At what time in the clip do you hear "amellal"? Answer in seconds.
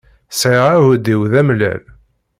1.41-1.83